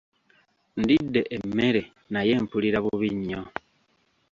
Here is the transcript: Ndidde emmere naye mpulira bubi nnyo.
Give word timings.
Ndidde 0.79 1.21
emmere 1.35 1.81
naye 2.13 2.33
mpulira 2.43 2.77
bubi 2.85 3.09
nnyo. 3.17 3.41